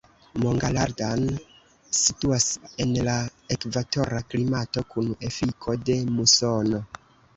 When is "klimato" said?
4.33-4.85